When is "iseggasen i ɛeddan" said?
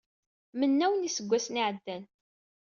1.07-2.03